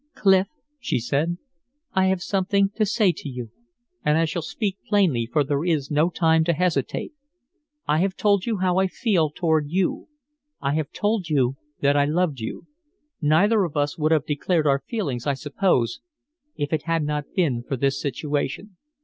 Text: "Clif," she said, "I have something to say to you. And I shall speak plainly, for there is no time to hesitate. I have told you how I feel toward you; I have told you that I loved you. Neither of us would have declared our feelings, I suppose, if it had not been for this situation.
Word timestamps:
"Clif," 0.15 0.47
she 0.79 0.97
said, 0.99 1.37
"I 1.93 2.07
have 2.07 2.23
something 2.23 2.71
to 2.73 2.87
say 2.87 3.11
to 3.11 3.29
you. 3.29 3.51
And 4.03 4.17
I 4.17 4.25
shall 4.25 4.41
speak 4.41 4.77
plainly, 4.89 5.29
for 5.31 5.43
there 5.43 5.63
is 5.63 5.91
no 5.91 6.09
time 6.09 6.43
to 6.45 6.53
hesitate. 6.53 7.13
I 7.87 7.99
have 7.99 8.15
told 8.15 8.47
you 8.47 8.57
how 8.57 8.79
I 8.79 8.87
feel 8.87 9.29
toward 9.29 9.69
you; 9.69 10.07
I 10.59 10.73
have 10.73 10.91
told 10.91 11.29
you 11.29 11.55
that 11.81 11.95
I 11.95 12.05
loved 12.05 12.39
you. 12.39 12.65
Neither 13.21 13.63
of 13.63 13.77
us 13.77 13.95
would 13.99 14.11
have 14.11 14.25
declared 14.25 14.65
our 14.65 14.79
feelings, 14.87 15.27
I 15.27 15.35
suppose, 15.35 15.99
if 16.55 16.73
it 16.73 16.85
had 16.85 17.03
not 17.03 17.25
been 17.35 17.61
for 17.61 17.77
this 17.77 18.01
situation. 18.01 18.77